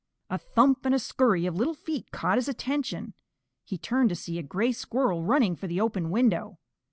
[0.31, 3.13] A thump and a scurry of little feet caught his attention, and
[3.63, 6.57] he turned to see a Gray Squirrel running for the open window.